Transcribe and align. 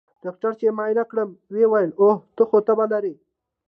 ډاکتر 0.23 0.51
چې 0.59 0.75
معاينه 0.77 1.03
کړم 1.11 1.29
ويې 1.53 1.67
ويل 1.71 1.91
اوهو 1.99 2.23
ته 2.35 2.43
خو 2.49 2.57
تبه 2.67 2.85
لرې. 2.91 3.13